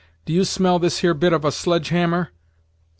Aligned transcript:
do 0.25 0.33
you 0.33 0.43
smell 0.43 0.79
this 0.79 1.01
here 1.01 1.13
bit 1.13 1.31
of 1.31 1.45
a 1.45 1.51
sledge 1.51 1.89
hammer?" 1.89 2.31